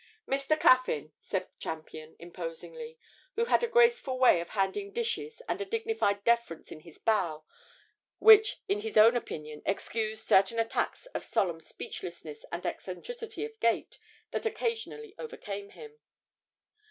'Mr. 0.27 0.59
Caffyn,' 0.59 1.11
said 1.19 1.49
Champion, 1.59 2.15
imposingly, 2.17 2.97
who 3.35 3.45
had 3.45 3.61
a 3.61 3.67
graceful 3.67 4.17
way 4.17 4.39
of 4.41 4.49
handing 4.49 4.91
dishes 4.91 5.43
and 5.47 5.61
a 5.61 5.63
dignified 5.65 6.23
deference 6.23 6.71
in 6.71 6.79
his 6.79 6.97
bow 6.97 7.43
which 8.17 8.63
in 8.67 8.79
his 8.79 8.97
own 8.97 9.15
opinion 9.15 9.61
excused 9.63 10.25
certain 10.25 10.57
attacks 10.57 11.05
of 11.13 11.23
solemn 11.23 11.59
speechlessness 11.59 12.43
and 12.51 12.65
eccentricity 12.65 13.45
of 13.45 13.59
gait 13.59 13.99
that 14.31 14.47
occasionally 14.47 15.13
overcame 15.19 15.69
him. 15.69 15.99